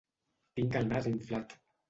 Tinc 0.59 0.79
el 0.81 0.89
nas 0.95 1.11
inflat. 1.13 1.57